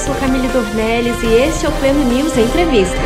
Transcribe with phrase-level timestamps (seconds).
[0.00, 2.96] sou Camille Dornelles e este é o Pleno News Entrevista.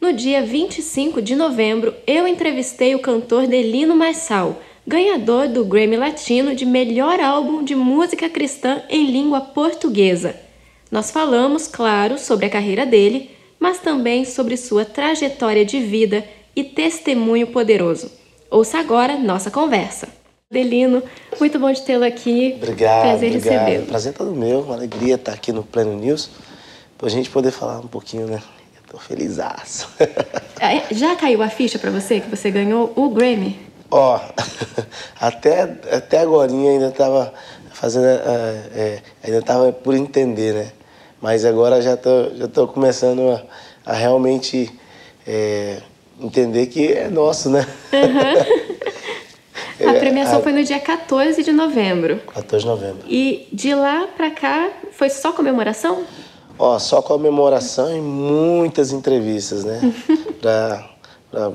[0.00, 6.54] No dia 25 de novembro, eu entrevistei o cantor Delino Marçal, ganhador do Grammy Latino
[6.54, 10.36] de melhor álbum de música cristã em língua portuguesa.
[10.88, 16.62] Nós falamos, claro, sobre a carreira dele, mas também sobre sua trajetória de vida e
[16.62, 18.12] testemunho poderoso.
[18.48, 20.15] Ouça agora nossa conversa.
[20.48, 21.02] Delino,
[21.40, 22.54] muito bom de tê-lo aqui.
[22.62, 23.02] Obrigado.
[23.02, 23.86] Prazer recebê-lo.
[23.86, 26.30] Prazer todo meu, uma alegria estar aqui no Pleno News,
[26.96, 28.40] para a gente poder falar um pouquinho, né?
[28.76, 29.38] Eu tô feliz.
[30.58, 33.60] É, já caiu a ficha para você que você ganhou o Grammy?
[33.90, 34.18] Ó,
[35.20, 35.62] até,
[35.92, 37.34] até agora ainda estava
[37.72, 38.20] fazendo, é,
[38.74, 40.72] é, ainda estava por entender, né?
[41.20, 43.32] Mas agora já tô, já tô começando
[43.84, 44.72] a, a realmente
[45.26, 45.82] é,
[46.18, 47.66] entender que é nosso, né?
[47.92, 48.65] Uhum.
[49.84, 50.42] a premiação a...
[50.42, 52.20] foi no dia 14 de novembro.
[52.32, 53.04] 14 de novembro.
[53.08, 56.04] E de lá para cá foi só comemoração?
[56.58, 59.80] Ó, só comemoração e muitas entrevistas, né?
[60.40, 61.52] para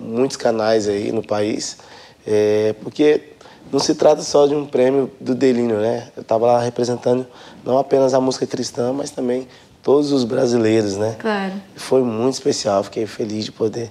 [0.00, 1.78] muitos canais aí no país.
[2.26, 3.32] É, porque
[3.72, 6.08] não se trata só de um prêmio do Delínio, né?
[6.14, 7.26] Eu estava lá representando
[7.64, 9.48] não apenas a música cristã, mas também
[9.82, 11.16] todos os brasileiros, né?
[11.18, 11.54] Claro.
[11.74, 13.90] Foi muito especial, fiquei feliz de poder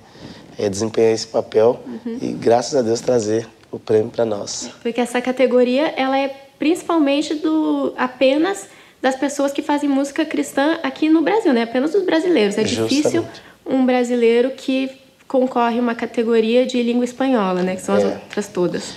[0.57, 2.17] é, desempenhar esse papel uhum.
[2.21, 4.69] e, graças a Deus, trazer o prêmio para nós.
[4.81, 6.27] Porque essa categoria, ela é
[6.59, 8.67] principalmente do apenas
[9.01, 11.63] das pessoas que fazem música cristã aqui no Brasil, né?
[11.63, 12.57] Apenas dos brasileiros.
[12.57, 12.95] É Justamente.
[12.95, 13.25] difícil
[13.65, 14.91] um brasileiro que
[15.27, 17.75] concorre uma categoria de língua espanhola, né?
[17.75, 18.07] Que são as é.
[18.07, 18.95] outras todas.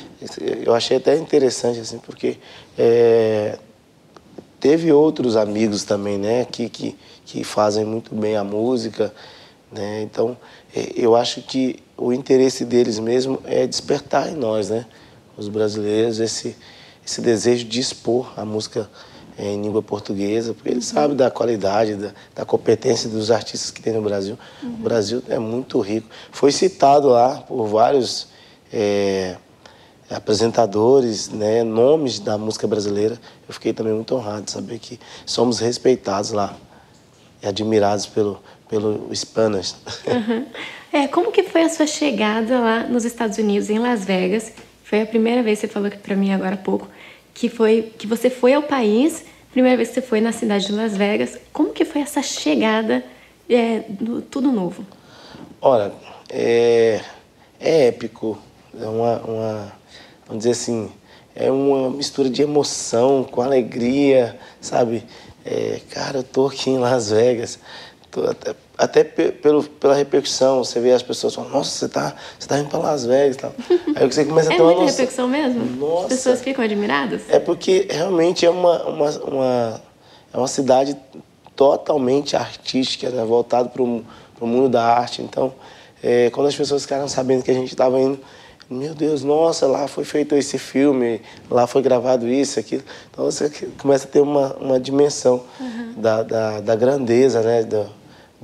[0.64, 2.38] Eu achei até interessante, assim, porque
[2.76, 3.56] é,
[4.58, 6.44] teve outros amigos também, né?
[6.44, 9.14] Que, que, que fazem muito bem a música,
[9.72, 10.02] né?
[10.02, 10.36] Então,
[10.74, 14.86] é, eu acho que o interesse deles mesmo é despertar em nós, né?
[15.36, 16.56] Os brasileiros, esse,
[17.04, 18.88] esse desejo de expor a música
[19.36, 23.82] é, em língua portuguesa, porque ele sabe da qualidade, da, da, competência dos artistas que
[23.82, 24.38] tem no Brasil.
[24.62, 24.74] Uhum.
[24.74, 26.08] O Brasil é muito rico.
[26.30, 28.28] Foi citado lá por vários
[28.72, 29.36] é,
[30.08, 33.18] apresentadores, né, nomes da música brasileira.
[33.48, 36.56] Eu fiquei também muito honrado de saber que somos respeitados lá
[37.42, 39.74] e admirados pelo, pelo Spanish.
[40.06, 40.46] Uhum.
[40.94, 44.52] É, como que foi a sua chegada lá nos Estados Unidos, em Las Vegas?
[44.84, 46.88] Foi a primeira vez, você falou para mim agora há pouco,
[47.34, 50.72] que foi que você foi ao país, primeira vez que você foi na cidade de
[50.72, 51.36] Las Vegas.
[51.52, 53.04] Como que foi essa chegada
[53.50, 54.86] é, do tudo novo?
[55.60, 55.90] Olha,
[56.30, 57.00] é,
[57.58, 58.38] é épico,
[58.80, 59.72] é uma, uma,
[60.28, 60.92] vamos dizer assim,
[61.34, 65.02] é uma mistura de emoção com alegria, sabe?
[65.44, 67.58] É, cara, eu tô aqui em Las Vegas,
[68.12, 68.22] tô
[68.76, 72.68] até pelo, pela repercussão, você vê as pessoas falando, nossa, você tá, você tá indo
[72.68, 73.52] para Las Vegas e tal.
[73.94, 75.64] Aí você começa a é ter uma muita repercussão mesmo?
[75.76, 76.02] Nossa.
[76.02, 77.22] As pessoas ficam admiradas?
[77.28, 79.82] É porque realmente é uma, uma, uma
[80.32, 80.96] é uma cidade
[81.54, 83.24] totalmente artística, né?
[83.24, 84.04] voltada para o
[84.40, 85.22] mundo da arte.
[85.22, 85.54] Então,
[86.02, 88.18] é, quando as pessoas ficaram sabendo que a gente estava indo,
[88.68, 91.20] meu Deus, nossa, lá foi feito esse filme,
[91.50, 92.82] lá foi gravado isso, aquilo.
[93.10, 95.94] Então você começa a ter uma, uma dimensão uhum.
[95.96, 97.62] da, da, da, grandeza, né?
[97.62, 97.86] Do,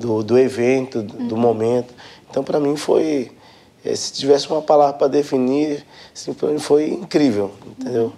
[0.00, 1.40] do, do evento, do uhum.
[1.40, 1.94] momento.
[2.28, 3.30] Então, para mim, foi.
[3.84, 5.84] Eh, se tivesse uma palavra para definir,
[6.14, 8.12] assim, foi incrível, entendeu?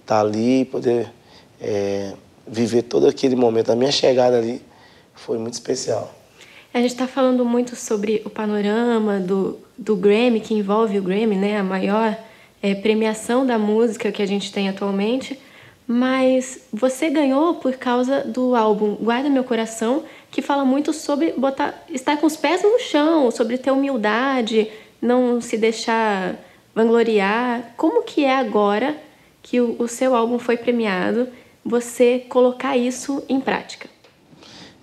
[0.00, 0.30] Estar uhum.
[0.30, 1.12] tá ali, poder
[1.60, 2.14] é,
[2.46, 3.70] viver todo aquele momento.
[3.70, 4.62] A minha chegada ali
[5.14, 6.14] foi muito especial.
[6.72, 11.36] A gente está falando muito sobre o panorama do, do Grammy, que envolve o Grammy,
[11.36, 11.58] né?
[11.58, 12.16] A maior
[12.62, 15.38] é, premiação da música que a gente tem atualmente.
[15.86, 20.02] Mas você ganhou por causa do álbum Guarda Meu Coração,
[20.36, 24.70] que fala muito sobre botar, estar com os pés no chão, sobre ter humildade,
[25.00, 26.36] não se deixar
[26.74, 27.72] vangloriar.
[27.74, 28.94] Como que é agora
[29.42, 31.26] que o, o seu álbum foi premiado,
[31.64, 33.88] você colocar isso em prática?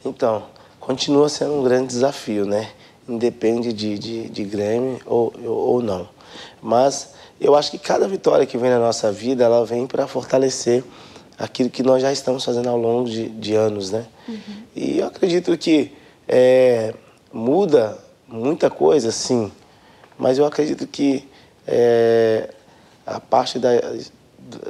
[0.03, 0.41] Então,
[0.79, 2.71] continua sendo um grande desafio, né?
[3.07, 6.09] Independe de, de, de Grammy ou, ou não.
[6.63, 10.83] Mas eu acho que cada vitória que vem na nossa vida, ela vem para fortalecer
[11.37, 14.05] aquilo que nós já estamos fazendo ao longo de, de anos, né?
[14.27, 14.63] Uhum.
[14.75, 15.91] E eu acredito que
[16.27, 16.93] é,
[17.31, 17.97] muda
[18.27, 19.51] muita coisa, sim,
[20.17, 21.27] mas eu acredito que
[21.67, 22.53] é,
[23.05, 23.71] a parte da,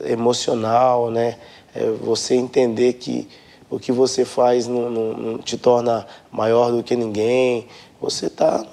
[0.05, 1.37] emocional, né?
[1.75, 3.27] É você entender que
[3.69, 7.67] o que você faz não, não, não te torna maior do que ninguém.
[7.99, 8.63] Você está,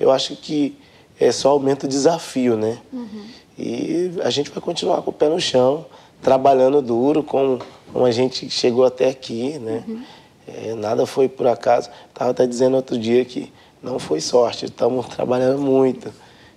[0.00, 0.76] eu acho que
[1.20, 2.78] é só aumenta o desafio, né?
[2.92, 3.26] Uhum.
[3.56, 5.86] E a gente vai continuar com o pé no chão,
[6.24, 7.60] trabalhando duro, como,
[7.92, 9.84] como a gente chegou até aqui, né?
[9.86, 10.02] Uhum.
[10.48, 11.90] É, nada foi por acaso.
[12.08, 16.12] Estava até dizendo outro dia que não foi sorte, estamos trabalhando muito,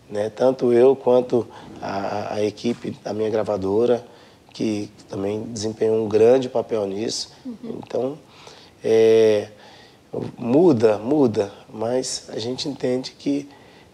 [0.10, 0.30] né?
[0.30, 1.46] Tanto eu quanto
[1.82, 4.04] a, a equipe da minha gravadora.
[4.54, 7.32] que também desempenhou um grande papel nisso.
[7.46, 7.78] Uhum.
[7.78, 8.18] Então,
[8.84, 9.50] é,
[10.36, 13.48] muda, muda, mas a gente entende que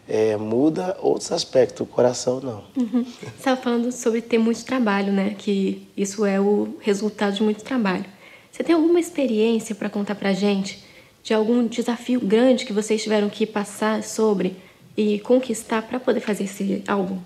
[0.07, 2.63] é, muda outros aspectos, o coração não.
[2.75, 3.03] Uhum.
[3.03, 5.35] Você estava falando sobre ter muito trabalho, né?
[5.37, 8.05] Que isso é o resultado de muito trabalho.
[8.51, 10.83] Você tem alguma experiência para contar para gente
[11.23, 14.57] de algum desafio grande que vocês tiveram que passar sobre
[14.95, 17.17] e conquistar para poder fazer esse álbum?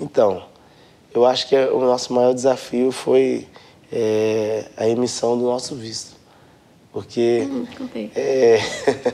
[0.00, 0.44] Então,
[1.12, 3.46] eu acho que o nosso maior desafio foi
[3.92, 6.16] é, a emissão do nosso visto.
[6.92, 7.66] Porque hum,
[8.14, 8.58] é,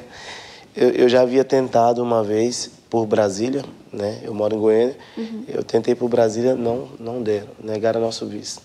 [0.77, 4.21] eu, eu, já havia tentado uma vez por Brasília, né?
[4.23, 4.97] Eu moro em Goiânia.
[5.17, 5.45] Uhum.
[5.49, 8.63] Eu tentei por Brasília, não, não deram, negaram nosso visto.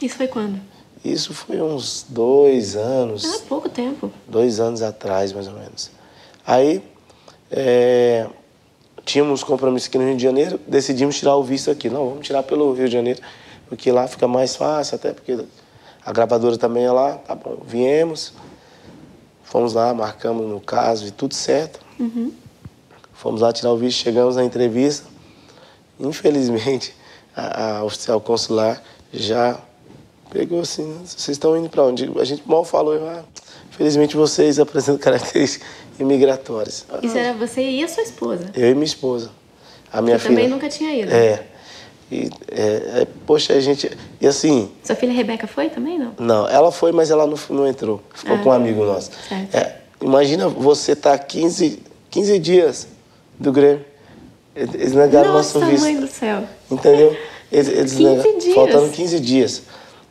[0.00, 0.60] Isso foi quando?
[1.04, 3.24] Isso foi uns dois anos.
[3.24, 4.10] Ah, pouco tempo.
[4.28, 5.90] Dois anos atrás, mais ou menos.
[6.46, 6.82] Aí,
[7.50, 8.26] é,
[9.04, 11.88] tínhamos compromisso aqui no Rio de Janeiro, decidimos tirar o visto aqui.
[11.88, 13.20] Não, vamos tirar pelo Rio de Janeiro,
[13.68, 15.38] porque lá fica mais fácil, até porque
[16.04, 17.14] a gravadora também é lá.
[17.16, 18.32] Tá bom, viemos,
[19.50, 21.80] fomos lá, marcamos no caso e tudo certo.
[21.98, 22.32] Uhum.
[23.12, 25.06] Fomos lá tirar o visto, chegamos na entrevista.
[25.98, 26.94] Infelizmente,
[27.36, 28.82] a, a oficial consular
[29.12, 29.58] já
[30.30, 32.10] pegou assim, vocês estão indo para onde?
[32.18, 33.24] A gente mal falou, ah,
[33.72, 35.68] felizmente vocês apresentam características
[35.98, 36.86] imigratórias.
[37.02, 38.50] Isso era você e a sua esposa?
[38.54, 39.30] Eu e minha esposa.
[39.92, 40.36] A minha Você filha.
[40.36, 41.12] também nunca tinha ido?
[41.12, 41.44] É.
[42.10, 43.90] E, é, é, poxa, a gente.
[44.20, 44.70] E assim.
[44.82, 46.12] Sua filha Rebeca foi também, não?
[46.18, 48.02] Não, ela foi, mas ela não, não entrou.
[48.12, 49.12] Ficou ah, com um amigo nosso.
[49.52, 51.80] É, imagina você estar tá 15,
[52.10, 52.88] 15 dias
[53.38, 53.84] do Grêmio.
[54.54, 55.84] Eles negaram Nossa, nosso visto.
[55.84, 56.42] mãe do céu.
[56.70, 57.16] Entendeu?
[57.50, 58.54] Eles, eles 15 negaram, dias.
[58.54, 59.62] Faltando 15 dias.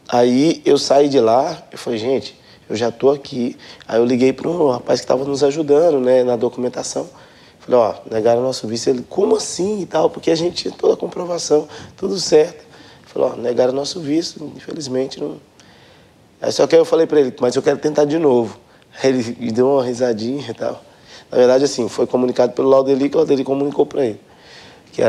[0.09, 2.37] Aí eu saí de lá, eu falei, gente,
[2.69, 3.55] eu já tô aqui.
[3.87, 7.07] Aí eu liguei para um rapaz que estava nos ajudando, né, na documentação.
[7.69, 8.87] Falei, ó, negaram nosso visto.
[8.87, 10.09] Ele, como assim e tal?
[10.09, 12.65] Porque a gente tinha toda a comprovação, tudo certo.
[13.03, 15.37] Falei, ó, negaram nosso visto, infelizmente não.
[16.41, 18.57] Aí só que aí eu falei para ele, mas eu quero tentar de novo.
[19.01, 20.83] Aí ele me deu uma risadinha e tal.
[21.31, 24.19] Na verdade, assim, foi comunicado pelo Laudeli, que o Laudeli comunicou para ele
[24.91, 25.01] que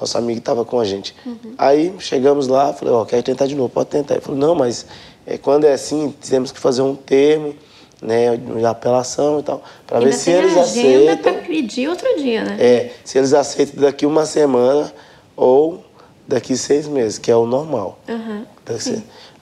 [0.00, 1.14] nosso amigo que estava com a gente.
[1.24, 1.54] Uhum.
[1.56, 4.14] Aí chegamos lá, falei, ó, oh, quer tentar de novo, pode tentar.
[4.14, 4.86] Ele falou, não, mas
[5.26, 7.54] é, quando é assim, temos que fazer um termo,
[8.00, 11.16] né, de apelação e tal, para ver se eles aceitam.
[11.16, 12.56] para pedir outro dia, né?
[12.58, 14.92] É, se eles aceitam daqui uma semana
[15.36, 15.84] ou
[16.26, 17.98] daqui seis meses, que é o normal.
[18.08, 18.44] Uhum.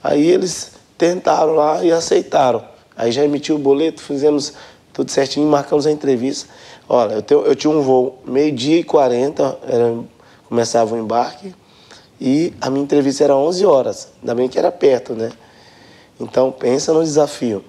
[0.02, 2.64] Aí eles tentaram lá e aceitaram.
[2.96, 4.54] Aí já emitiu o boleto, fizemos
[4.92, 6.48] tudo certinho, marcamos a entrevista.
[6.88, 9.94] Olha, eu, tenho, eu tinha um voo meio-dia e 40, era,
[10.48, 11.52] começava o embarque,
[12.20, 15.30] e a minha entrevista era 11 horas, ainda bem que era perto, né?
[16.18, 17.62] Então, pensa no desafio.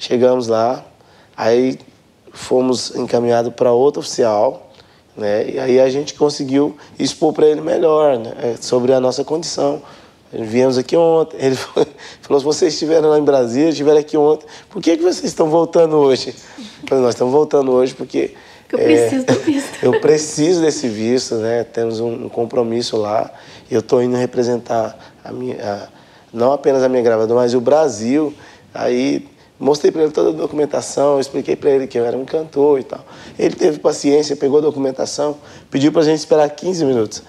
[0.00, 0.82] Chegamos lá,
[1.36, 1.78] aí
[2.32, 4.72] fomos encaminhados para outro oficial,
[5.14, 5.50] né?
[5.50, 8.32] E aí a gente conseguiu expor para ele melhor né?
[8.42, 9.82] É, sobre a nossa condição.
[10.32, 11.36] Viemos aqui ontem.
[11.38, 11.54] Ele
[12.22, 15.50] falou: se vocês estiveram lá em Brasília, estiveram aqui ontem, por que, que vocês estão
[15.50, 16.34] voltando hoje?
[16.88, 18.34] Falei, nós estamos voltando hoje porque
[18.72, 19.78] eu preciso do visto.
[19.84, 21.62] eu preciso desse visto, né?
[21.62, 23.30] Temos um, compromisso lá.
[23.70, 25.88] E eu estou indo representar a minha, a,
[26.32, 28.32] não apenas a minha gravadora, mas o Brasil.
[28.72, 29.28] Aí
[29.60, 32.84] mostrei para ele toda a documentação, expliquei para ele que eu era um cantor e
[32.84, 33.04] tal.
[33.38, 35.36] Ele teve paciência, pegou a documentação,
[35.70, 37.22] pediu para a gente esperar 15 minutos.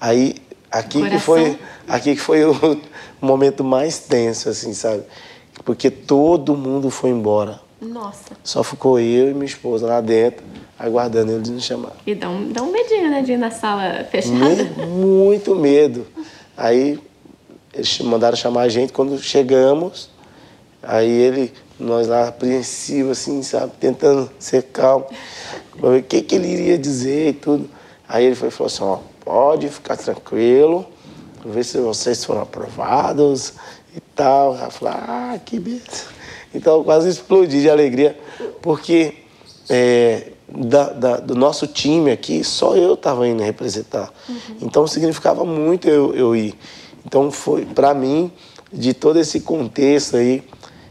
[0.00, 0.36] Aí
[0.70, 1.18] aqui Coração.
[1.18, 2.52] que foi, aqui que foi o,
[3.22, 5.02] o momento mais tenso, assim, sabe?
[5.64, 7.60] Porque todo mundo foi embora.
[7.80, 8.32] Nossa.
[8.42, 10.42] Só ficou eu e minha esposa lá dentro
[10.78, 11.92] aguardando eles nos chamar.
[12.06, 14.38] E dá um, dá um medinho, né, de ir na sala fechada.
[14.38, 16.06] Me, muito medo.
[16.56, 16.98] Aí
[17.72, 20.10] eles mandaram chamar a gente, quando chegamos,
[20.82, 25.06] aí ele, nós lá apreensivos, assim, sabe, tentando ser calmo,
[25.78, 27.68] para ver o que, que ele iria dizer e tudo.
[28.08, 30.86] Aí ele foi, falou assim, ó, pode ficar tranquilo,
[31.44, 33.54] ver se vocês foram aprovados
[33.94, 34.56] e tal.
[34.56, 36.16] Eu falei, ah, que beleza.
[36.54, 38.18] Então eu quase explodi de alegria,
[38.62, 39.14] porque
[39.68, 44.12] é, da, da, do nosso time aqui, só eu estava indo representar.
[44.28, 44.36] Uhum.
[44.62, 46.54] Então significava muito eu, eu ir.
[47.04, 48.32] Então foi, para mim,
[48.72, 50.42] de todo esse contexto aí,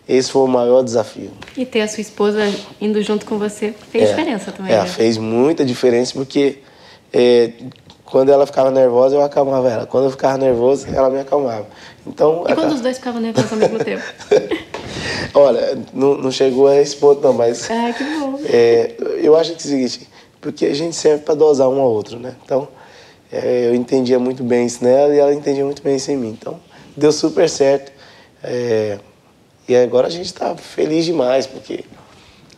[0.08, 1.32] esse foi o maior desafio.
[1.58, 2.42] E ter a sua esposa
[2.80, 4.74] indo junto com você fez é, diferença também.
[4.74, 4.86] É, né?
[4.86, 6.60] fez muita diferença porque
[7.12, 7.52] é,
[8.06, 9.86] quando ela ficava nervosa, eu acalmava ela.
[9.88, 11.66] Quando eu ficava nervoso, ela me acalmava.
[12.06, 14.04] Então, e quando os dois ficavam nervosos ao mesmo tempo?
[15.34, 17.70] Olha, não, não, chegou a esse ponto não, mas...
[17.70, 18.40] Ah, que bom.
[18.46, 20.08] É, eu acho que é o seguinte,
[20.40, 22.36] porque a gente serve para dosar um ao outro, né?
[22.46, 22.68] Então,
[23.32, 26.30] é, eu entendia muito bem isso nela e ela entendia muito bem isso em mim.
[26.30, 26.60] Então,
[26.96, 27.92] deu super certo.
[28.44, 29.00] É,
[29.68, 31.84] e agora a gente está feliz demais, porque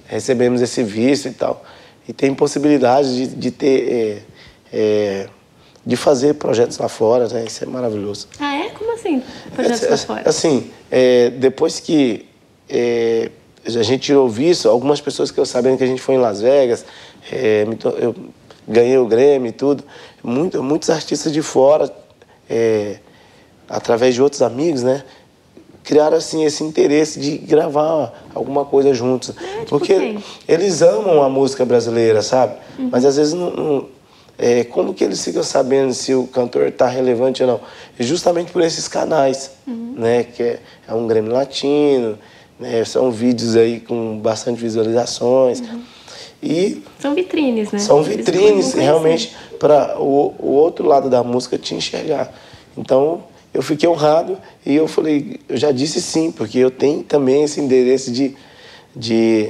[0.06, 1.64] recebemos esse visto e tal.
[2.08, 4.24] E tem possibilidade de, de ter...
[4.72, 5.30] É, é
[5.88, 7.46] de fazer projetos lá fora, né?
[7.48, 8.28] Isso é maravilhoso.
[8.38, 8.70] Ah, é?
[8.72, 9.24] Como assim,
[9.56, 10.30] projetos é, lá fora?
[10.30, 12.26] Assim, é, depois que
[12.68, 13.32] é,
[13.66, 16.42] a gente tirou visto, algumas pessoas que eu sabendo que a gente foi em Las
[16.42, 16.84] Vegas,
[17.32, 17.66] é,
[18.02, 18.14] eu
[18.68, 19.82] ganhei o Grêmio e tudo,
[20.22, 21.90] muito, muitos artistas de fora,
[23.70, 25.06] através de outros amigos, né?
[25.88, 29.30] Criaram assim esse interesse de gravar alguma coisa juntos.
[29.30, 30.24] É, tipo porque quem?
[30.46, 32.56] eles amam a música brasileira, sabe?
[32.78, 32.90] Uhum.
[32.92, 33.86] Mas às vezes não, não
[34.38, 37.62] é, como que eles ficam sabendo se o cantor está relevante ou não?
[37.98, 39.94] É justamente por esses canais, uhum.
[39.96, 40.26] né?
[40.26, 42.20] Que é, é, um Grêmio Latino,
[42.60, 42.84] né?
[42.84, 45.62] são vídeos aí com bastante visualizações.
[45.62, 45.82] Uhum.
[46.44, 47.80] E são vitrines, né?
[47.80, 52.32] São vitrines realmente para o, o outro lado da música te enxergar.
[52.78, 53.24] Então,
[53.58, 57.60] eu fiquei honrado e eu falei, eu já disse sim, porque eu tenho também esse
[57.60, 58.38] endereço de,
[58.96, 59.50] de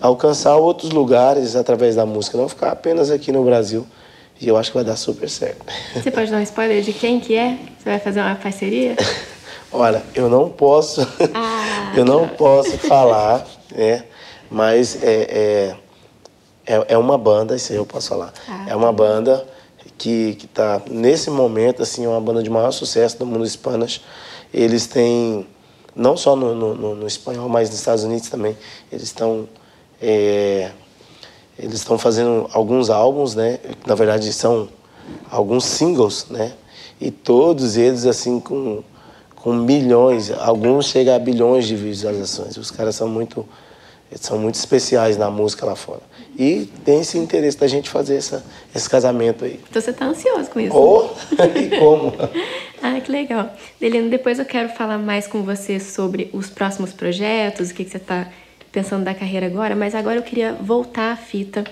[0.00, 3.84] alcançar outros lugares através da música, não ficar apenas aqui no Brasil.
[4.40, 5.66] E eu acho que vai dar super certo.
[5.92, 7.58] Você pode dar um spoiler de quem que é?
[7.76, 8.94] Você vai fazer uma parceria?
[9.72, 11.00] Olha, eu não posso,
[11.34, 14.04] ah, eu não posso falar, né?
[14.48, 15.74] Mas é,
[16.64, 18.32] é, é, é, uma banda, isso aí eu posso falar.
[18.48, 19.44] Ah, é uma banda
[19.98, 24.00] que está nesse momento assim uma banda de maior sucesso do mundo Spanish.
[24.54, 25.46] Eles têm
[25.94, 28.56] não só no, no, no espanhol, mas nos Estados Unidos também.
[28.90, 29.48] Eles estão
[30.00, 30.70] é,
[31.58, 33.58] eles estão fazendo alguns álbuns, né?
[33.84, 34.68] Na verdade são
[35.30, 36.52] alguns singles, né?
[37.00, 38.82] E todos eles assim com
[39.34, 42.56] com milhões, alguns chegam a bilhões de visualizações.
[42.56, 43.46] Os caras são muito
[44.20, 46.00] são muito especiais na música lá fora.
[46.38, 49.58] E tem esse interesse da gente fazer essa, esse casamento aí.
[49.68, 50.76] Então você está ansioso com isso?
[50.76, 51.10] Oh,
[51.58, 52.12] e como?
[52.80, 53.52] ah, que legal.
[53.80, 57.90] Delino, depois eu quero falar mais com você sobre os próximos projetos, o que, que
[57.90, 58.28] você está
[58.70, 61.64] pensando da carreira agora, mas agora eu queria voltar a fita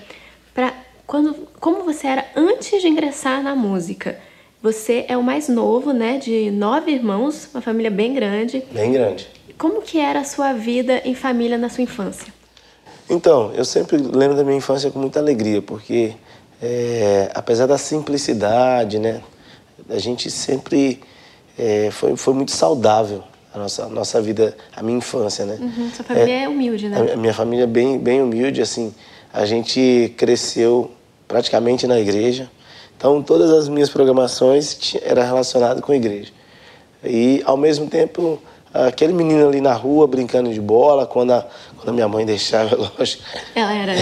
[0.53, 0.73] para
[1.05, 4.19] quando como você era antes de ingressar na música.
[4.61, 8.63] Você é o mais novo, né, de nove irmãos, uma família bem grande.
[8.71, 9.27] Bem grande.
[9.57, 12.33] Como que era a sua vida em família na sua infância?
[13.09, 16.13] Então, eu sempre lembro da minha infância com muita alegria, porque
[16.61, 19.21] é, apesar da simplicidade, né,
[19.89, 20.99] a gente sempre
[21.57, 23.23] é, foi, foi muito saudável
[23.53, 25.57] a nossa, a nossa vida, a minha infância, né?
[25.59, 27.13] Uhum, sua família é, é humilde, né?
[27.13, 28.93] A minha família é bem, bem humilde, assim,
[29.33, 30.91] a gente cresceu
[31.27, 32.49] praticamente na igreja,
[32.95, 36.31] então todas as minhas programações eram relacionadas com a igreja.
[37.03, 38.41] E, ao mesmo tempo,
[38.85, 41.45] aquele menino ali na rua brincando de bola, quando a,
[41.77, 43.23] quando a minha mãe deixava, lógico.
[43.55, 43.93] Ela era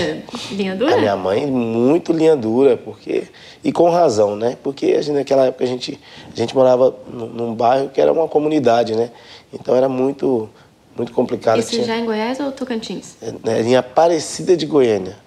[0.52, 0.96] linha dura?
[0.96, 3.28] A minha mãe, muito linha dura, porque.
[3.64, 4.58] E com razão, né?
[4.62, 6.00] Porque a gente, naquela época a gente,
[6.32, 9.10] a gente morava num, bairro que era uma comunidade, né?
[9.52, 10.50] Então era muito,
[10.96, 11.60] muito complicado.
[11.60, 13.16] Isso Tinha, já em Goiás ou Tocantins?
[13.22, 15.18] É, né, em Aparecida de Goiânia,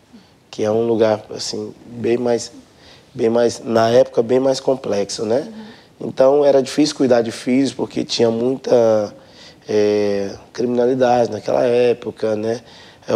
[0.50, 2.52] que é um lugar, assim, bem mais.
[3.14, 5.48] Bem mais, na época, bem mais complexo, né?
[5.48, 6.08] Uhum.
[6.08, 9.12] Então era difícil cuidar de filhos porque tinha muita
[9.68, 12.60] é, criminalidade naquela época, né?
[13.06, 13.12] É,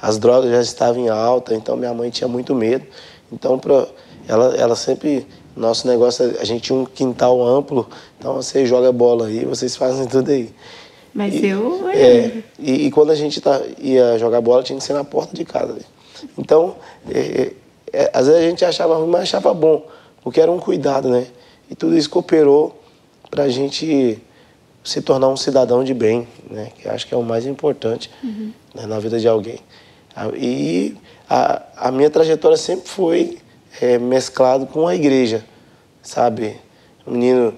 [0.00, 2.86] as drogas já estavam em alta, então minha mãe tinha muito medo.
[3.32, 3.86] Então, pra,
[4.28, 5.26] ela, ela sempre.
[5.56, 7.88] Nosso negócio, a gente tinha um quintal amplo,
[8.18, 10.52] então você joga bola aí, vocês fazem tudo aí.
[11.14, 11.88] Mas e, eu.
[11.88, 15.34] É, e, e, quando a gente tá, ia jogar bola, tinha que ser na porta
[15.34, 15.78] de casa.
[16.36, 16.76] Então,
[17.08, 17.52] é,
[17.90, 19.86] é, às vezes a gente achava ruim, mas achava bom,
[20.22, 21.26] porque era um cuidado, né?
[21.70, 22.78] E tudo isso cooperou
[23.30, 24.20] para a gente
[24.86, 26.70] se tornar um cidadão de bem, né?
[26.78, 28.52] Que acho que é o mais importante uhum.
[28.72, 29.58] né, na vida de alguém.
[30.34, 30.96] E
[31.28, 33.38] a, a minha trajetória sempre foi
[33.80, 35.44] é, mesclado com a igreja,
[36.00, 36.56] sabe?
[37.04, 37.54] Um menino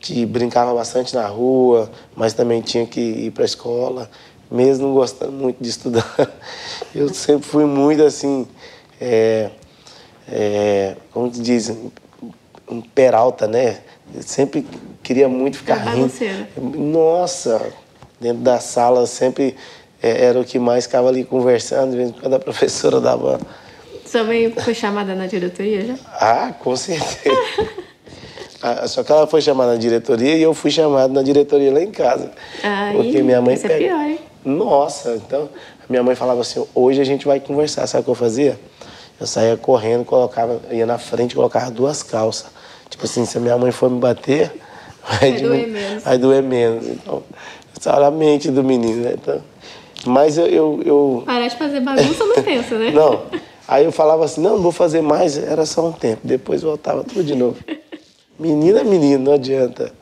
[0.00, 4.10] que brincava bastante na rua, mas também tinha que ir para a escola,
[4.50, 6.04] mesmo não gostando muito de estudar.
[6.92, 8.44] Eu sempre fui muito assim,
[9.00, 9.50] é,
[10.28, 11.72] é, como se diz,
[12.72, 13.78] um peralta, né?
[14.14, 14.66] Eu sempre
[15.02, 16.12] queria muito ficar é rindo.
[16.78, 17.72] Nossa,
[18.20, 19.56] dentro da sala sempre
[20.02, 23.40] é, era o que mais ficava ali conversando, de vez em quando a professora dava.
[24.04, 25.94] Sua mãe foi chamada na diretoria já?
[26.12, 27.36] Ah, com certeza.
[28.60, 31.80] ah, só que ela foi chamada na diretoria e eu fui chamado na diretoria lá
[31.80, 32.30] em casa.
[32.62, 33.54] Ai, porque minha mãe.
[33.54, 33.74] Isso pega...
[33.74, 34.18] é pior, hein?
[34.44, 35.48] Nossa, então
[35.88, 37.86] minha mãe falava assim: hoje a gente vai conversar.
[37.86, 38.58] Sabe o que eu fazia?
[39.20, 42.50] Eu saía correndo, colocava, ia na frente, colocava duas calças.
[42.92, 44.52] Tipo assim, se a minha mãe for me bater,
[45.08, 46.04] vai, vai doer menos.
[46.04, 46.86] Vai doer menos.
[46.86, 47.22] Então,
[47.74, 49.14] essa a mente do menino, né?
[49.14, 49.42] Então,
[50.04, 51.22] mas eu, eu, eu...
[51.24, 52.90] Parar de fazer bagunça não pensa, né?
[52.94, 53.22] Não.
[53.66, 56.20] Aí eu falava assim, não, não vou fazer mais, era só um tempo.
[56.24, 57.56] Depois voltava tudo de novo.
[58.38, 59.92] Menina é menino, não adianta.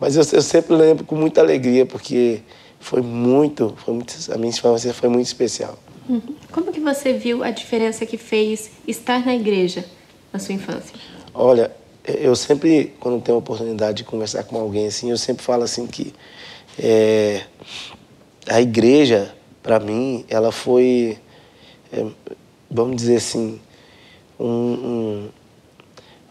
[0.00, 2.40] Mas eu, eu, sempre lembro com muita alegria, porque
[2.80, 5.78] foi muito, foi muito, a minha infância foi muito especial.
[6.08, 6.20] Uhum.
[6.50, 9.84] Como que você viu a diferença que fez estar na igreja
[10.32, 10.96] na sua infância?
[11.34, 11.70] Olha,
[12.04, 15.86] eu sempre, quando tenho a oportunidade de conversar com alguém assim, eu sempre falo assim
[15.86, 16.12] que
[16.78, 17.42] é,
[18.46, 21.18] a igreja, para mim, ela foi,
[21.92, 22.04] é,
[22.70, 23.58] vamos dizer assim,
[24.38, 25.28] um, um,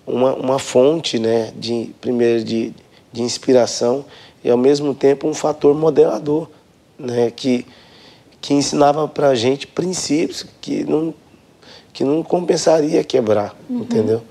[0.06, 2.74] uma, uma fonte, né, de, primeiro, de,
[3.12, 4.06] de inspiração
[4.44, 6.50] e, ao mesmo tempo, um fator modelador,
[7.00, 7.65] né, que,
[8.39, 11.13] que ensinava para a gente princípios que não,
[11.92, 13.80] que não compensaria quebrar, uhum.
[13.80, 14.22] entendeu?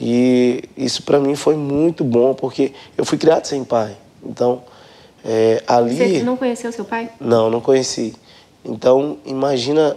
[0.00, 3.96] E isso para mim foi muito bom, porque eu fui criado sem pai.
[4.24, 4.62] Então,
[5.24, 5.96] é, ali...
[5.96, 7.10] Você não conheceu seu pai?
[7.20, 8.14] Não, não conheci.
[8.64, 9.96] Então, imagina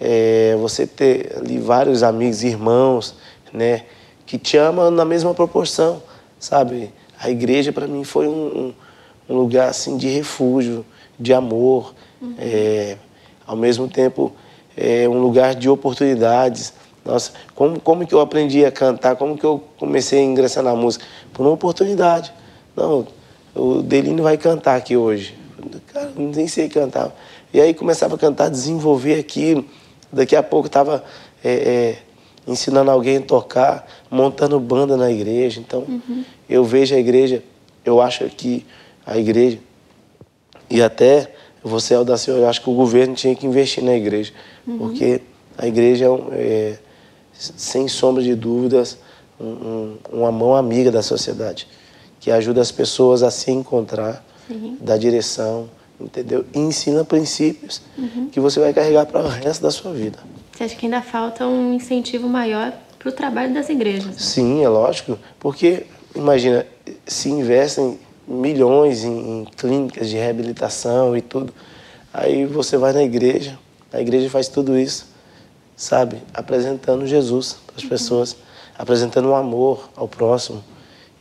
[0.00, 3.14] é, você ter ali vários amigos, irmãos,
[3.52, 3.84] né,
[4.26, 6.02] que te amam na mesma proporção,
[6.40, 6.90] sabe?
[7.20, 8.72] A igreja para mim foi um,
[9.28, 10.84] um, lugar assim de refúgio,
[11.18, 12.34] de amor, uhum.
[12.38, 12.96] é,
[13.46, 14.32] ao mesmo tempo
[14.76, 16.72] é um lugar de oportunidades.
[17.04, 19.16] Nossa, como, como que eu aprendi a cantar?
[19.16, 21.04] Como que eu comecei a ingressar na música?
[21.32, 22.32] Por uma oportunidade.
[22.76, 23.06] Não,
[23.54, 25.36] o Delino vai cantar aqui hoje.
[25.92, 27.12] Cara, nem sei cantar.
[27.52, 29.64] E aí começava a cantar, desenvolver aquilo.
[30.12, 31.04] Daqui a pouco estava
[31.44, 31.98] é, é,
[32.46, 35.60] ensinando alguém a tocar, montando banda na igreja.
[35.60, 36.24] Então, uhum.
[36.48, 37.42] eu vejo a igreja,
[37.84, 38.64] eu acho que
[39.04, 39.58] a igreja,
[40.70, 41.32] e até
[41.62, 44.32] você, Aldacil, eu acho que o governo tinha que investir na igreja.
[44.66, 44.78] Uhum.
[44.78, 45.20] Porque
[45.56, 46.78] a igreja é, é,
[47.56, 48.98] sem sombra de dúvidas,
[49.40, 51.66] um, um, uma mão amiga da sociedade
[52.22, 54.78] que ajuda as pessoas a se encontrar, Sim.
[54.80, 55.68] dá direção,
[56.00, 56.44] entendeu?
[56.54, 58.28] E ensina princípios uhum.
[58.30, 60.20] que você vai carregar para o resto da sua vida.
[60.52, 64.06] Você acha que ainda falta um incentivo maior para o trabalho das igrejas?
[64.06, 64.14] Né?
[64.16, 65.84] Sim, é lógico, porque
[66.14, 66.64] imagina,
[67.04, 71.52] se investem milhões em, em clínicas de reabilitação e tudo,
[72.14, 73.58] aí você vai na igreja,
[73.92, 75.11] a igreja faz tudo isso,
[75.76, 76.18] sabe?
[76.32, 77.88] Apresentando Jesus para as uhum.
[77.88, 78.36] pessoas,
[78.78, 80.62] apresentando um amor ao próximo,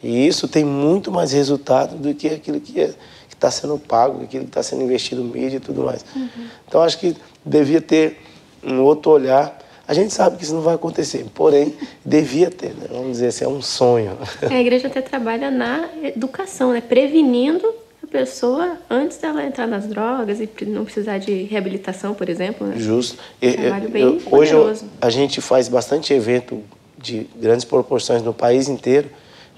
[0.04, 2.94] e isso tem muito mais resultado do que aquilo que é,
[3.30, 6.04] está sendo pago, aquilo que está sendo investido no mídia e tudo mais.
[6.16, 6.48] Uhum.
[6.68, 8.20] Então, acho que devia ter
[8.64, 9.60] um outro olhar.
[9.88, 12.88] A gente sabe que isso não vai acontecer, porém, devia ter, né?
[12.90, 14.18] vamos dizer assim, é um sonho.
[14.42, 16.82] É, a igreja até trabalha na educação, né?
[16.82, 17.81] prevenindo
[18.12, 22.68] pessoa antes dela entrar nas drogas e não precisar de reabilitação, por exemplo.
[22.68, 22.76] Né?
[22.78, 23.18] Justo.
[23.42, 24.54] Um trabalho bem eu, hoje
[25.00, 26.62] a gente faz bastante evento
[26.98, 29.10] de grandes proporções no país inteiro,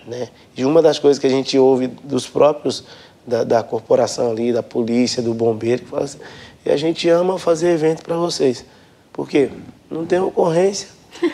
[0.07, 0.29] né?
[0.55, 2.83] E uma das coisas que a gente ouve dos próprios
[3.25, 6.19] da, da corporação ali, da polícia, do bombeiro, que fala assim,
[6.65, 8.63] e a gente ama fazer evento para vocês.
[9.11, 9.49] Por quê?
[9.89, 10.87] Não tem ocorrência,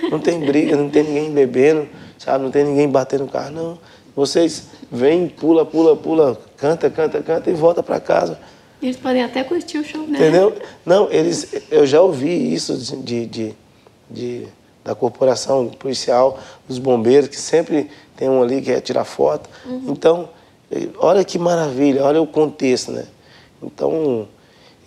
[0.10, 2.44] não tem briga, não tem ninguém bebendo, sabe?
[2.44, 3.80] Não tem ninguém batendo no carro, não.
[4.16, 8.40] Vocês vêm, pula, pula, pula, canta, canta, canta e volta para casa.
[8.82, 10.18] Eles podem até curtir o show, né?
[10.20, 10.56] Entendeu?
[10.86, 13.54] Não, eles, eu já ouvi isso de, de,
[14.10, 14.48] de
[14.84, 19.50] da corporação policial, dos bombeiros, que sempre tem um ali que quer tirar foto.
[19.66, 19.84] Uhum.
[19.90, 20.30] Então,
[20.98, 23.06] olha que maravilha, olha o contexto, né?
[23.62, 24.28] Então,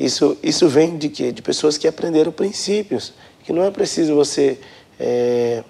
[0.00, 1.30] isso, isso vem de quê?
[1.30, 3.12] De pessoas que aprenderam princípios,
[3.44, 4.58] que não é preciso você,
[4.98, 5.62] é,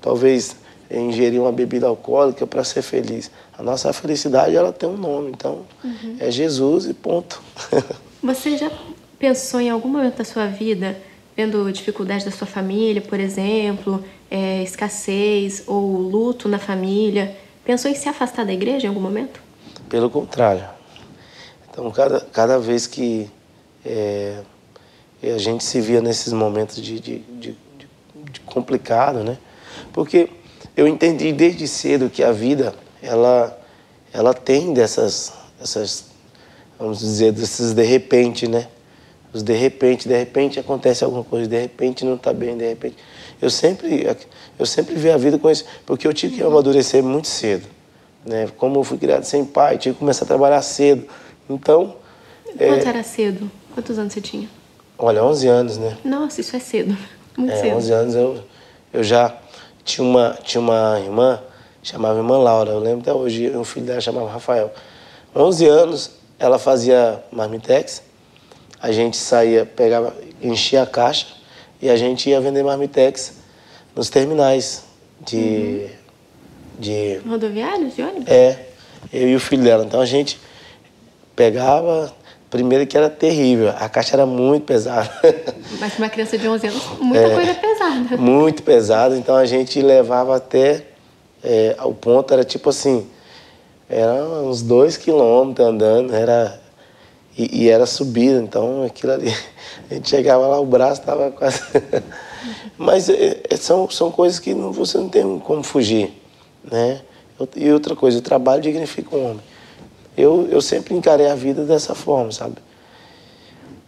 [0.00, 0.56] talvez,
[0.90, 3.30] ingerir uma bebida alcoólica para ser feliz.
[3.60, 6.16] A nossa felicidade, ela tem um nome, então, uhum.
[6.18, 7.42] é Jesus e ponto.
[8.24, 8.70] Você já
[9.18, 10.96] pensou em algum momento da sua vida
[11.36, 17.94] vendo dificuldades da sua família, por exemplo, é, escassez ou luto na família, pensou em
[17.94, 19.42] se afastar da igreja em algum momento?
[19.90, 20.64] Pelo contrário.
[21.70, 23.28] Então, cada, cada vez que
[23.84, 24.40] é,
[25.22, 27.54] a gente se via nesses momentos de, de, de,
[28.32, 29.36] de, complicado, né?
[29.92, 30.30] Porque
[30.74, 33.58] eu entendi desde cedo que a vida, ela,
[34.12, 36.06] ela tem dessas, dessas,
[36.78, 38.68] vamos dizer, desses de repente, né?
[39.32, 42.96] Os de repente, de repente acontece alguma coisa, de repente não está bem, de repente.
[43.40, 44.06] Eu sempre,
[44.58, 47.66] eu sempre vi a vida com isso, porque eu tive que amadurecer muito cedo.
[48.24, 48.48] Né?
[48.56, 51.06] Como eu fui criado sem pai, tive que começar a trabalhar cedo.
[51.48, 51.96] Então.
[52.44, 52.88] Quanto é...
[52.88, 53.50] era cedo?
[53.72, 54.48] Quantos anos você tinha?
[54.98, 55.96] Olha, 11 anos, né?
[56.04, 56.96] Nossa, isso é cedo.
[57.36, 57.76] Muito é, cedo.
[57.76, 58.44] 11 anos eu,
[58.92, 59.34] eu já
[59.84, 61.40] tinha uma, tinha uma irmã,
[61.82, 64.72] chamava irmã Laura, eu lembro até hoje, um filho dela chamava Rafael.
[65.34, 68.02] 11 anos, ela fazia marmitex,
[68.80, 71.26] a gente saía, pegava, enchia a caixa
[71.80, 73.34] e a gente ia vender marmitex
[73.94, 74.84] nos terminais
[75.20, 75.36] de.
[75.36, 75.88] Uhum.
[76.78, 78.28] de Rodoviários, de ônibus?
[78.28, 78.66] É,
[79.12, 79.84] eu e o filho dela.
[79.84, 80.38] Então a gente
[81.36, 82.12] pegava,
[82.50, 85.10] primeiro que era terrível, a caixa era muito pesada.
[85.78, 88.16] Mas uma criança de 11 anos, muita é, coisa pesada.
[88.16, 90.86] Muito pesada, então a gente levava até.
[91.42, 93.06] É, o ponto era tipo assim,
[93.88, 96.60] era uns dois quilômetros andando, era
[97.36, 99.32] e, e, era subida, então aquilo ali,
[99.90, 101.60] a gente chegava lá, o braço estava quase.
[102.76, 106.12] Mas é, é, são, são coisas que não, você não tem como fugir.
[106.70, 107.00] né?
[107.56, 109.40] E outra coisa, o trabalho dignifica o homem.
[110.16, 112.56] Eu, eu sempre encarei a vida dessa forma, sabe?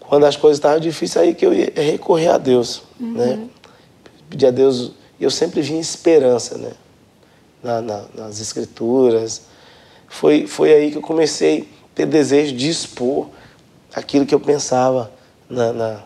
[0.01, 3.13] Quando as coisas estavam difíceis, aí que eu ia recorrer a Deus, uhum.
[3.13, 3.49] né?
[4.31, 6.71] Pedir a Deus, eu sempre vi esperança, né?
[7.63, 9.43] Na, na, nas escrituras.
[10.09, 13.29] Foi, foi aí que eu comecei a ter desejo de expor
[13.95, 15.11] aquilo que eu pensava
[15.49, 16.03] na, na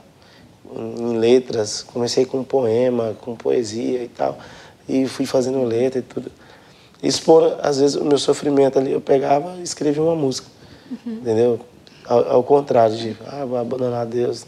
[0.75, 1.83] em letras.
[1.83, 4.39] Comecei com poema, com poesia e tal.
[4.89, 6.31] E fui fazendo letra e tudo
[7.03, 8.93] expor, às vezes, o meu sofrimento ali.
[8.93, 10.49] Eu pegava e escrevia uma música,
[10.91, 11.15] uhum.
[11.15, 11.61] entendeu?
[12.07, 14.47] Ao, ao, contrário de, ah, vou abandonar Deus.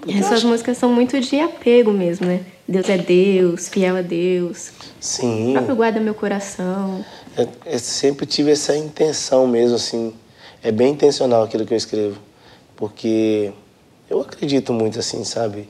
[0.00, 0.48] Porque Essas acho...
[0.48, 2.44] músicas são muito de apego mesmo, né?
[2.66, 4.72] Deus é Deus, fiel a Deus.
[5.00, 5.50] Sim.
[5.50, 7.04] O próprio guarda meu coração.
[7.36, 10.14] Eu, eu sempre tive essa intenção mesmo, assim.
[10.62, 12.18] É bem intencional aquilo que eu escrevo.
[12.76, 13.52] Porque
[14.08, 15.68] eu acredito muito, assim, sabe?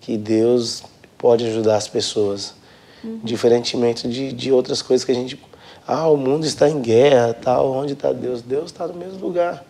[0.00, 0.82] Que Deus
[1.18, 2.54] pode ajudar as pessoas
[3.02, 3.20] Uhum.
[3.22, 5.38] Diferentemente de, de outras coisas que a gente.
[5.86, 7.72] Ah, o mundo está em guerra, tal.
[7.72, 8.42] Onde está Deus?
[8.42, 9.64] Deus está no mesmo lugar.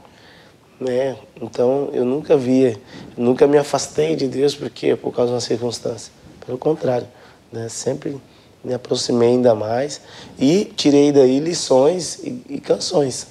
[0.79, 1.17] Né?
[1.41, 2.81] Então eu nunca via,
[3.17, 6.13] nunca me afastei de Deus porque por causa de uma circunstância.
[6.45, 7.07] Pelo contrário,
[7.53, 7.69] né?
[7.69, 8.21] sempre
[8.63, 10.01] me aproximei ainda mais
[10.39, 13.29] e tirei daí lições e, e canções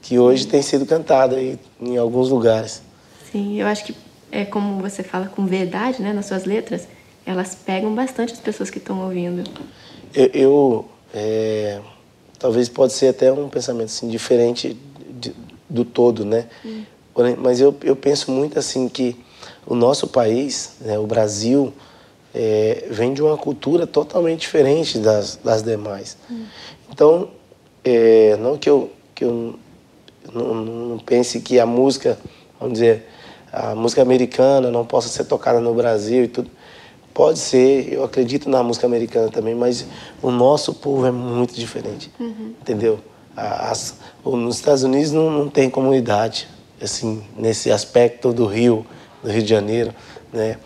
[0.00, 2.82] que hoje têm sido cantadas em, em alguns lugares.
[3.30, 3.94] Sim, eu acho que
[4.30, 6.88] é como você fala com verdade, né, nas suas letras
[7.24, 9.44] elas pegam bastante as pessoas que estão ouvindo.
[10.12, 11.80] Eu, eu é,
[12.38, 14.76] talvez pode ser até um pensamento assim diferente
[15.20, 15.34] de,
[15.68, 16.46] do todo, né?
[16.64, 16.84] Hum.
[17.38, 19.16] Mas eu, eu penso muito assim que
[19.66, 21.72] o nosso país, né, o Brasil,
[22.34, 26.16] é, vem de uma cultura totalmente diferente das, das demais.
[26.30, 26.44] Hum.
[26.90, 27.28] Então,
[27.84, 29.54] é, não que eu, que eu
[30.32, 32.18] não, não pense que a música,
[32.58, 33.06] vamos dizer,
[33.52, 36.50] a música americana não possa ser tocada no Brasil e tudo.
[37.12, 39.84] Pode ser, eu acredito na música americana também, mas
[40.22, 42.54] o nosso povo é muito diferente, uhum.
[42.58, 42.98] entendeu?
[43.36, 46.48] As, nos Estados Unidos não, não tem comunidade,
[46.80, 48.86] assim, nesse aspecto do Rio,
[49.22, 49.94] do Rio de Janeiro,
[50.32, 50.56] né?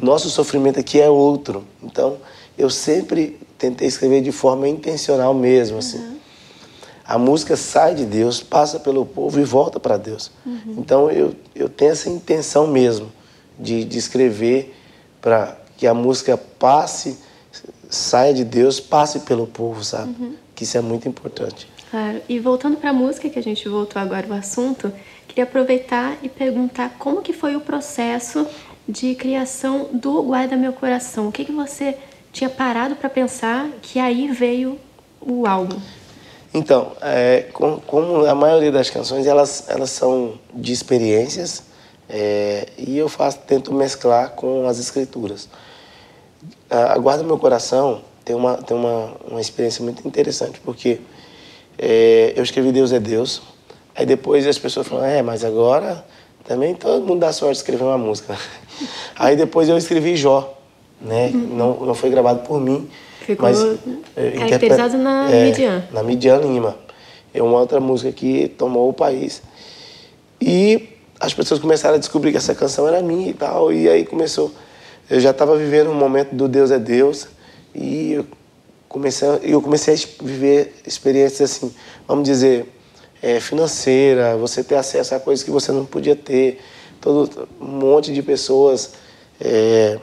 [0.00, 2.18] Nosso sofrimento aqui é outro, então
[2.56, 5.98] eu sempre tentei escrever de forma intencional mesmo, assim.
[5.98, 6.16] Uhum.
[7.04, 10.30] A música sai de Deus, passa pelo povo e volta para Deus.
[10.46, 10.76] Uhum.
[10.78, 13.12] Então eu, eu tenho essa intenção mesmo
[13.58, 14.74] de, de escrever
[15.20, 17.18] para que a música passe,
[17.88, 20.14] saia de Deus, passe pelo povo, sabe?
[20.18, 20.34] Uhum.
[20.54, 21.68] Que isso é muito importante.
[21.90, 22.22] Claro.
[22.28, 24.92] E voltando para a música, que a gente voltou agora o assunto,
[25.28, 28.46] queria aproveitar e perguntar como que foi o processo
[28.88, 31.28] de criação do Guarda Meu Coração.
[31.28, 31.96] O que, que você
[32.32, 34.78] tinha parado para pensar que aí veio
[35.20, 35.78] o álbum?
[36.54, 41.64] Então, é, como, a maioria das canções, elas, elas são de experiências
[42.08, 45.48] é, e eu faço, tento mesclar com as escrituras
[46.72, 51.00] a Guarda Meu Coração tem uma, tem uma, uma experiência muito interessante, porque
[51.78, 53.42] é, eu escrevi Deus é Deus,
[53.94, 56.04] aí depois as pessoas falam, é, mas agora
[56.44, 58.36] também todo mundo dá sorte de escrever uma música.
[59.16, 60.58] Aí depois eu escrevi Jó,
[61.00, 61.30] né?
[61.32, 61.56] Uhum.
[61.56, 62.88] Não, não foi gravado por mim.
[63.20, 63.60] Ficou mas,
[64.16, 65.84] é, caracterizado na é, Midian.
[65.92, 66.76] Na Midian Lima.
[67.32, 69.42] É uma outra música que tomou o país.
[70.40, 70.88] E
[71.20, 74.52] as pessoas começaram a descobrir que essa canção era minha e tal, e aí começou
[75.12, 77.28] eu já estava vivendo um momento do Deus é Deus
[77.74, 78.26] e eu
[78.88, 81.74] comecei, eu comecei a viver experiências assim,
[82.08, 82.66] vamos dizer,
[83.20, 86.60] é, financeira, você ter acesso a coisas que você não podia ter,
[87.02, 88.94] todo um monte de pessoas,
[89.40, 89.98] é,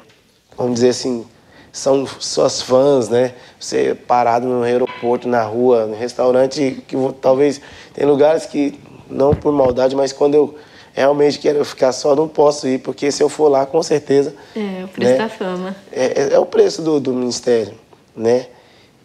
[0.55, 1.25] vamos dizer assim,
[1.71, 3.33] são suas fãs, né?
[3.59, 7.61] Você parado no aeroporto, na rua, no restaurante, que talvez
[7.93, 8.77] tem lugares que
[9.09, 10.55] não por maldade, mas quando eu
[10.93, 14.35] realmente quero ficar só, não posso ir, porque se eu for lá, com certeza.
[14.55, 15.75] É, o preço né, da fama.
[15.91, 17.73] É, é, é, o preço do, do ministério,
[18.15, 18.47] né?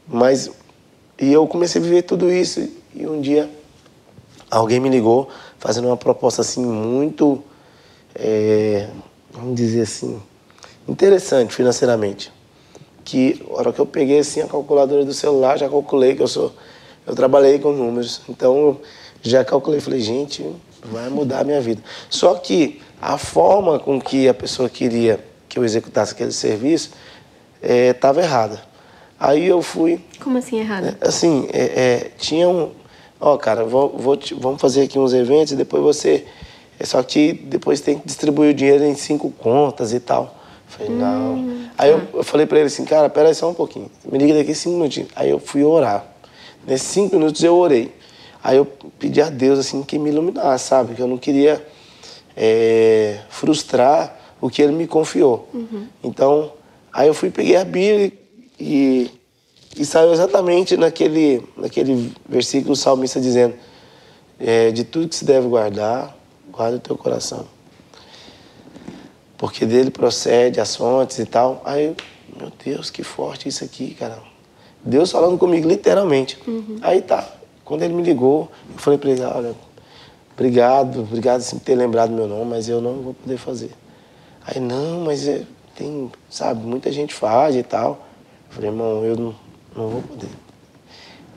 [0.07, 0.51] Mas.
[1.17, 3.49] E eu comecei a viver tudo isso, e um dia
[4.51, 5.29] alguém me ligou
[5.59, 7.43] fazendo uma proposta assim muito.
[8.15, 8.89] É,
[9.33, 10.21] vamos dizer assim.
[10.89, 12.33] interessante financeiramente.
[13.05, 16.29] Que a hora que eu peguei assim a calculadora do celular, já calculei que eu
[16.29, 16.53] sou.
[17.07, 18.81] Eu trabalhei com números, então
[19.23, 20.45] já calculei, falei, gente,
[20.83, 21.83] vai mudar a minha vida.
[22.09, 26.91] Só que a forma com que a pessoa queria que eu executasse aquele serviço
[27.63, 28.63] estava é, errada.
[29.19, 30.05] Aí eu fui.
[30.23, 30.99] Como assim errada?
[31.01, 32.73] É, assim, é, é, tinha um.
[33.21, 36.27] Ó, cara, vou, vou te, vamos fazer aqui uns eventos e depois você.
[36.79, 40.35] É só que depois tem que distribuir o dinheiro em cinco contas e tal.
[40.67, 41.69] falei, hum, não.
[41.79, 43.91] Aí eu, eu falei para ele assim, cara, pera aí só um pouquinho.
[44.05, 45.11] Me liga daqui cinco minutinhos.
[45.15, 46.05] Aí eu fui orar.
[46.67, 47.93] Nesses cinco minutos eu orei.
[48.43, 48.67] Aí eu
[48.99, 50.95] pedi a Deus assim que me iluminasse, sabe?
[50.95, 51.65] Que eu não queria
[52.37, 55.49] é, frustrar o que Ele me confiou.
[55.55, 55.87] Uhum.
[56.03, 56.53] Então,
[56.93, 58.13] aí eu fui peguei a Bíblia
[58.59, 59.11] e
[59.77, 63.55] E saiu exatamente naquele, naquele versículo o salmista dizendo:
[64.39, 66.15] é, De tudo que se deve guardar,
[66.55, 67.47] guarda o teu coração.
[69.37, 71.61] Porque dele procede as fontes e tal.
[71.65, 71.95] Aí,
[72.39, 74.19] meu Deus, que forte isso aqui, cara.
[74.85, 76.39] Deus falando comigo, literalmente.
[76.47, 76.79] Uhum.
[76.83, 77.29] Aí tá.
[77.65, 79.55] Quando ele me ligou, eu falei para ele: Olha,
[80.33, 83.71] obrigado, obrigado por ter lembrado meu nome, mas eu não vou poder fazer.
[84.47, 88.07] Aí, não, mas é, tem, sabe, muita gente faz e tal.
[88.49, 89.35] Eu falei, irmão, eu não,
[89.75, 90.29] não vou poder.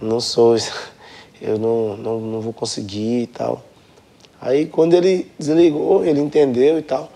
[0.02, 0.56] Não sou,
[1.42, 3.64] eu não, não, não vou conseguir e tal.
[4.40, 7.12] Aí quando ele desligou, ele entendeu e tal,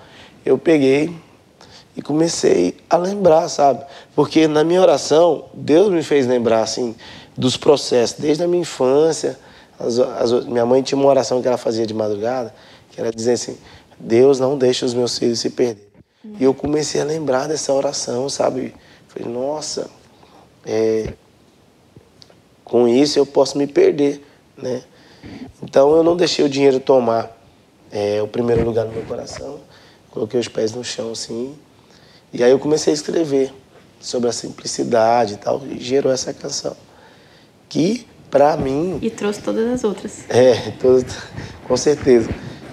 [0.46, 1.14] eu peguei
[1.96, 3.84] e comecei a lembrar, sabe?
[4.16, 6.96] Porque na minha oração, Deus me fez lembrar, assim,
[7.38, 9.38] dos processos, desde a minha infância.
[9.80, 12.54] As, as, minha mãe tinha uma oração que ela fazia de madrugada,
[12.90, 13.58] que era dizer assim,
[14.00, 15.90] Deus não deixa os meus filhos se perder.
[16.40, 18.74] E eu comecei a lembrar dessa oração, sabe?
[19.08, 19.90] Falei, nossa,
[20.66, 21.14] é,
[22.64, 24.24] com isso eu posso me perder,
[24.56, 24.84] né?
[25.62, 27.38] Então eu não deixei o dinheiro tomar
[27.92, 29.60] é, o primeiro lugar no meu coração,
[30.10, 31.56] coloquei os pés no chão assim,
[32.34, 33.54] e aí eu comecei a escrever
[34.00, 36.76] sobre a simplicidade e tal, e gerou essa canção.
[37.70, 39.00] Que, para mim.
[39.02, 40.26] E trouxe todas as outras.
[40.30, 41.06] É, todas,
[41.68, 42.30] com certeza.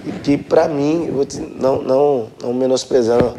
[0.06, 1.11] E que, para mim,
[1.56, 3.37] não, não, não menosprezando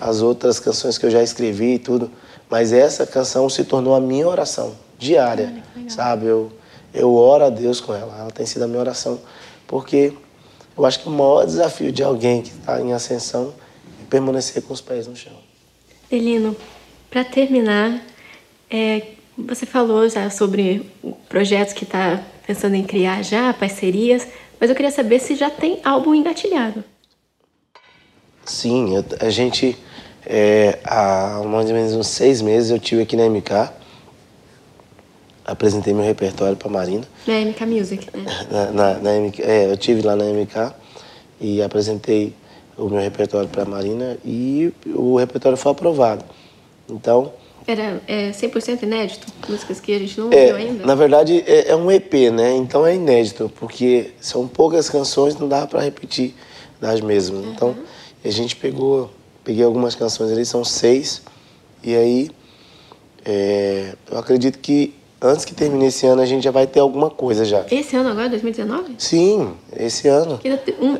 [0.00, 2.10] as outras canções que eu já escrevi e tudo,
[2.48, 6.26] mas essa canção se tornou a minha oração diária, sabe?
[6.26, 6.50] Eu,
[6.92, 9.20] eu oro a Deus com ela, ela tem sido a minha oração,
[9.66, 10.12] porque
[10.76, 13.54] eu acho que o maior desafio de alguém que está em ascensão
[14.02, 15.32] é permanecer com os pés no chão.
[16.10, 16.56] Elino,
[17.10, 18.02] para terminar,
[18.70, 19.02] é,
[19.36, 20.90] você falou já sobre
[21.28, 24.26] projetos que está pensando em criar já, parcerias,
[24.58, 26.82] mas eu queria saber se já tem álbum engatilhado.
[28.44, 29.76] Sim, eu, a gente
[30.26, 33.50] é, há mais ou menos uns seis meses eu tive aqui na MK,
[35.50, 37.04] apresentei meu repertório para Marina.
[37.26, 38.24] Na MK Music, né?
[38.50, 40.74] Na, na, na MK, é, eu tive lá na MK
[41.40, 42.34] e apresentei
[42.76, 46.24] o meu repertório para Marina e o repertório foi aprovado.
[46.88, 47.32] Então...
[47.66, 49.26] Era é, 100% inédito?
[49.48, 50.86] Músicas que a gente não é, ouviu ainda?
[50.86, 52.56] Na verdade, é, é, um EP, né?
[52.56, 56.34] Então é inédito, porque são poucas canções, não dá para repetir
[56.80, 57.44] das mesmas.
[57.44, 57.52] Uhum.
[57.52, 57.76] Então,
[58.24, 59.10] a gente pegou
[59.42, 61.22] Peguei algumas canções ali, são seis.
[61.82, 62.30] E aí,
[63.24, 67.10] é, eu acredito que antes que termine esse ano a gente já vai ter alguma
[67.10, 67.64] coisa já.
[67.70, 68.94] Esse ano agora, 2019?
[68.98, 70.40] Sim, esse ano.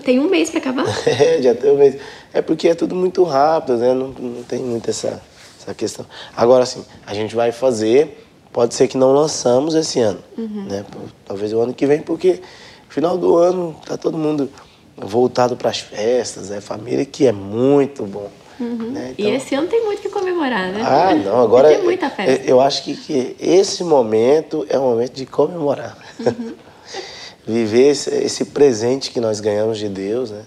[0.05, 0.87] Tem um mês para acabar?
[1.09, 1.97] é, já tem um mês.
[2.33, 3.95] É porque é tudo muito rápido, né?
[3.95, 5.23] Não, não tem muito essa,
[5.61, 6.05] essa questão.
[6.37, 8.27] Agora, sim, a gente vai fazer.
[8.53, 10.67] Pode ser que não lançamos esse ano, uhum.
[10.69, 10.85] né?
[11.25, 12.41] Talvez o ano que vem, porque
[12.89, 14.51] final do ano tá todo mundo
[14.97, 18.29] voltado para as festas, é família que é muito bom.
[18.59, 18.91] Uhum.
[18.91, 19.15] Né?
[19.17, 20.83] Então, e esse ano tem muito comemorar, né?
[20.85, 21.69] Ah, não, agora.
[21.69, 22.45] Tem muita festa.
[22.47, 25.97] Eu acho que, que esse momento é o momento de comemorar.
[26.19, 26.55] Uhum.
[27.47, 30.43] Viver esse, esse, presente que nós ganhamos de Deus, né?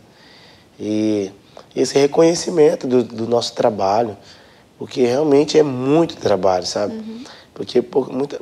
[0.79, 1.31] E
[1.75, 4.15] esse reconhecimento do, do nosso trabalho,
[4.77, 6.93] porque realmente é muito trabalho, sabe?
[6.93, 7.23] Uhum.
[7.53, 8.39] Porque por, muita,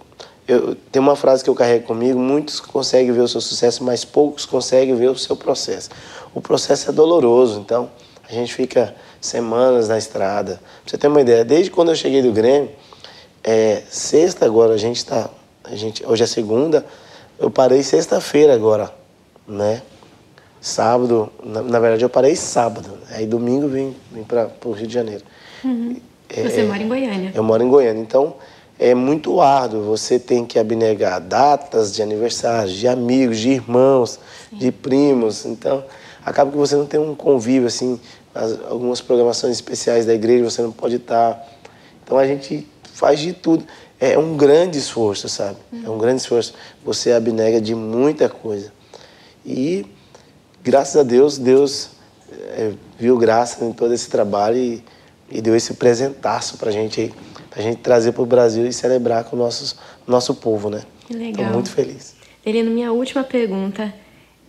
[0.47, 4.03] eu, tem uma frase que eu carrego comigo: muitos conseguem ver o seu sucesso, mas
[4.03, 5.89] poucos conseguem ver o seu processo.
[6.33, 7.89] O processo é doloroso, então
[8.27, 10.55] a gente fica semanas na estrada.
[10.55, 12.71] Pra você ter uma ideia, desde quando eu cheguei do Grêmio,
[13.43, 15.29] é, sexta agora, a gente está.
[15.63, 16.83] A gente, hoje é segunda,
[17.39, 18.91] eu parei sexta-feira agora,
[19.47, 19.81] né?
[20.59, 24.93] Sábado, na, na, verdade eu parei sábado, aí domingo vim, vim para o Rio de
[24.93, 25.23] Janeiro.
[25.63, 25.97] Uhum.
[26.29, 27.31] É, Você mora em Goiânia?
[27.33, 28.35] Eu moro em Goiânia, então
[28.79, 29.83] é muito árduo.
[29.83, 34.57] Você tem que abnegar datas de aniversário, de amigos, de irmãos, Sim.
[34.57, 35.45] de primos.
[35.45, 35.83] Então,
[36.25, 37.99] acaba que você não tem um convívio, assim,
[38.69, 41.47] algumas programações especiais da igreja você não pode estar.
[42.03, 43.65] Então, a gente faz de tudo.
[43.99, 45.57] É um grande esforço, sabe?
[45.85, 46.53] É um grande esforço.
[46.83, 48.71] Você abnega de muita coisa.
[49.45, 49.85] E,
[50.63, 51.91] graças a Deus, Deus
[52.31, 54.83] é, viu graça em todo esse trabalho e,
[55.29, 57.13] e deu esse presentaço pra gente
[57.51, 60.83] para a gente trazer para o Brasil e celebrar com o nosso, nosso povo, né?
[61.05, 61.31] Que legal.
[61.31, 62.15] Estou muito feliz.
[62.45, 63.93] Helena, minha última pergunta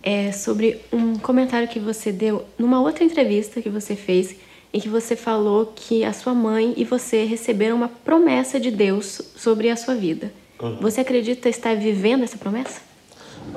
[0.03, 4.35] é sobre um comentário que você deu numa outra entrevista que você fez,
[4.73, 9.21] em que você falou que a sua mãe e você receberam uma promessa de Deus
[9.35, 10.31] sobre a sua vida.
[10.61, 10.77] Uhum.
[10.81, 12.81] Você acredita estar vivendo essa promessa?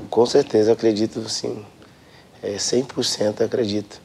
[0.09, 1.65] Com certeza, acredito sim.
[2.43, 4.01] É, 100% acredito.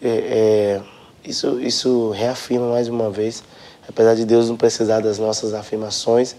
[0.00, 0.82] É, é,
[1.28, 3.42] isso, isso reafirma mais uma vez
[3.88, 6.36] apesar de Deus não precisar das nossas afirmações,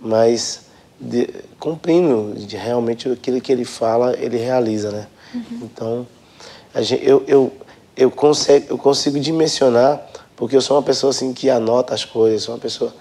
[0.00, 0.63] mas
[1.00, 1.28] de,
[1.58, 5.06] cumprindo de realmente aquilo que Ele fala, Ele realiza, né?
[5.34, 5.42] Uhum.
[5.62, 6.06] Então,
[6.76, 7.52] gente, eu, eu,
[7.96, 10.00] eu, consigo, eu consigo dimensionar,
[10.36, 12.92] porque eu sou uma pessoa assim que anota as coisas, sou uma pessoa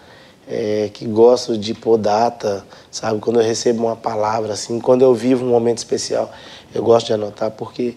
[0.48, 3.20] é, que gosto de pôr data, sabe?
[3.20, 6.32] Quando eu recebo uma palavra, assim, quando eu vivo um momento especial,
[6.74, 7.96] eu gosto de anotar, porque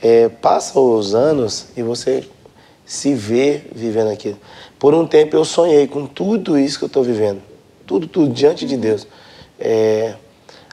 [0.00, 2.24] é, passa os anos e você
[2.84, 4.38] se vê vivendo aquilo.
[4.78, 7.40] Por um tempo eu sonhei com tudo isso que eu estou vivendo,
[7.86, 9.06] tudo, tudo, diante de Deus.
[9.64, 10.14] É,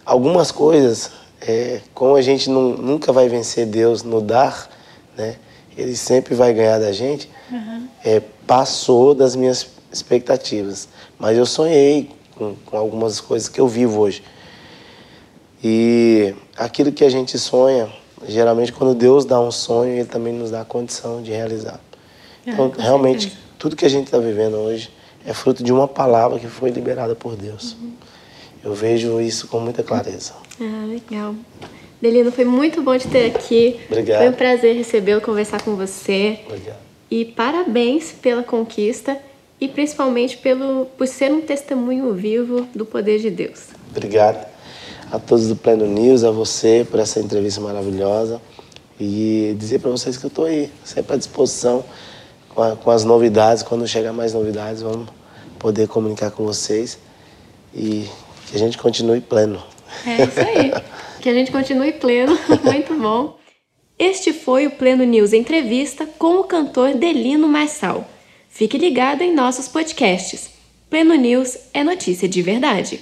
[0.03, 4.67] algumas coisas, é, como a gente não, nunca vai vencer Deus no dar,
[5.15, 5.35] né?
[5.77, 7.29] Ele sempre vai ganhar da gente.
[7.51, 7.87] Uhum.
[8.03, 10.89] É, passou das minhas expectativas.
[11.19, 14.23] Mas eu sonhei com, com algumas coisas que eu vivo hoje.
[15.63, 17.89] E aquilo que a gente sonha,
[18.27, 21.79] geralmente quando Deus dá um sonho, Ele também nos dá a condição de realizar.
[22.43, 23.41] É, então, realmente, certeza.
[23.59, 24.89] tudo que a gente está vivendo hoje
[25.25, 27.73] é fruto de uma palavra que foi liberada por Deus.
[27.73, 27.91] Uhum.
[28.63, 30.33] Eu vejo isso com muita clareza.
[30.59, 31.35] Ah, legal.
[32.01, 33.79] Delino, foi muito bom te ter aqui.
[33.89, 34.19] Obrigado.
[34.19, 36.39] Foi um prazer recebê-lo, conversar com você.
[36.45, 36.77] Obrigado.
[37.11, 39.17] E parabéns pela conquista
[39.59, 43.67] e principalmente pelo, por ser um testemunho vivo do poder de Deus.
[43.91, 44.47] Obrigado
[45.11, 48.39] a todos do Pleno News, a você por essa entrevista maravilhosa
[48.99, 51.83] e dizer para vocês que eu estou aí, sempre à disposição
[52.49, 53.63] com, a, com, as novidades.
[53.63, 55.09] Quando chegar mais novidades, vamos
[55.57, 56.97] poder comunicar com vocês
[57.73, 58.07] e
[58.49, 59.61] que a gente continue pleno.
[60.05, 60.71] É isso aí.
[61.21, 62.37] que a gente continue pleno.
[62.63, 63.37] Muito bom.
[63.97, 68.09] Este foi o Pleno News Entrevista com o cantor Delino Marçal.
[68.49, 70.49] Fique ligado em nossos podcasts.
[70.89, 73.01] Pleno News é notícia de verdade.